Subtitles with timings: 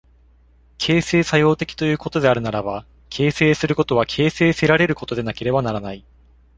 [0.79, 6.03] 形成作用的ということであるならば、形成することは形成せられることでなければならない。